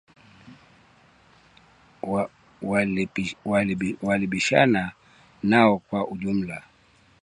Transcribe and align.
Walipishana 4.01 4.91
nao 5.43 5.79
kwa 5.79 6.07
ujumla 6.07 6.63